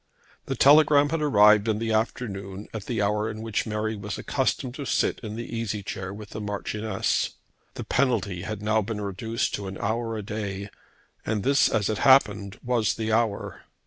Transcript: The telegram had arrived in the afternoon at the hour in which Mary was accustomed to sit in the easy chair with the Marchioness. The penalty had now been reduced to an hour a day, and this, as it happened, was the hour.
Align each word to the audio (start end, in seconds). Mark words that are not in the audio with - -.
The 0.47 0.55
telegram 0.55 1.09
had 1.09 1.21
arrived 1.21 1.67
in 1.67 1.77
the 1.77 1.91
afternoon 1.91 2.67
at 2.73 2.85
the 2.87 3.03
hour 3.03 3.29
in 3.29 3.43
which 3.43 3.67
Mary 3.67 3.95
was 3.95 4.17
accustomed 4.17 4.73
to 4.73 4.85
sit 4.85 5.19
in 5.19 5.35
the 5.35 5.55
easy 5.55 5.83
chair 5.83 6.11
with 6.11 6.31
the 6.31 6.41
Marchioness. 6.41 7.35
The 7.75 7.83
penalty 7.83 8.41
had 8.41 8.63
now 8.63 8.81
been 8.81 8.99
reduced 8.99 9.53
to 9.53 9.67
an 9.67 9.77
hour 9.77 10.17
a 10.17 10.23
day, 10.23 10.71
and 11.23 11.43
this, 11.43 11.69
as 11.69 11.87
it 11.87 11.99
happened, 11.99 12.57
was 12.63 12.95
the 12.95 13.13
hour. 13.13 13.65